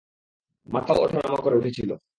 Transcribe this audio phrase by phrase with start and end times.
[0.67, 1.91] মাথাও ওঠানামা করে উঠেছিল।